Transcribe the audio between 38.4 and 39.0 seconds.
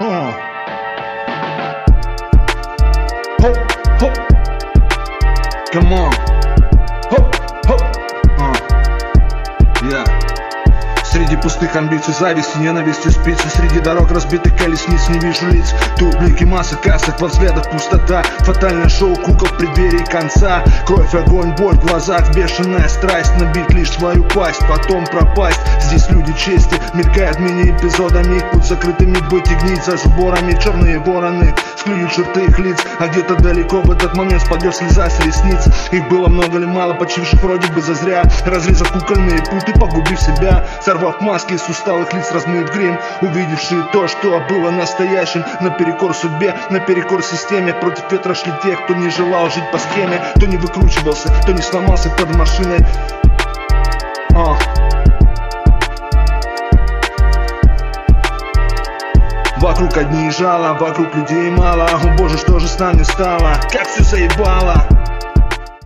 Разрезав